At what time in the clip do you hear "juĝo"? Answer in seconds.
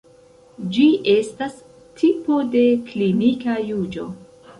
3.73-4.07